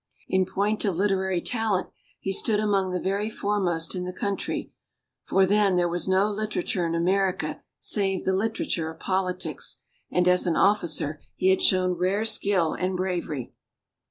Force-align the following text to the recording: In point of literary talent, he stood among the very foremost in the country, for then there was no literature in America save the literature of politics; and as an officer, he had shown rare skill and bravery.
In 0.27 0.47
point 0.47 0.83
of 0.83 0.95
literary 0.97 1.43
talent, 1.43 1.91
he 2.19 2.33
stood 2.33 2.59
among 2.59 2.89
the 2.89 2.99
very 2.99 3.29
foremost 3.29 3.93
in 3.93 4.03
the 4.03 4.11
country, 4.11 4.71
for 5.21 5.45
then 5.45 5.75
there 5.75 5.87
was 5.87 6.07
no 6.07 6.27
literature 6.27 6.87
in 6.87 6.95
America 6.95 7.61
save 7.77 8.25
the 8.25 8.33
literature 8.33 8.89
of 8.89 8.99
politics; 8.99 9.77
and 10.09 10.27
as 10.27 10.47
an 10.47 10.55
officer, 10.55 11.21
he 11.35 11.49
had 11.49 11.61
shown 11.61 11.91
rare 11.91 12.25
skill 12.25 12.73
and 12.73 12.97
bravery. 12.97 13.53